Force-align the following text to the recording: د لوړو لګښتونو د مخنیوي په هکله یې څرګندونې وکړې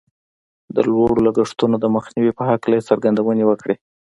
د 0.75 0.77
لوړو 0.87 1.17
لګښتونو 1.27 1.75
د 1.79 1.85
مخنیوي 1.95 2.31
په 2.35 2.43
هکله 2.51 2.73
یې 2.77 2.87
څرګندونې 2.89 3.43
وکړې 3.45 3.75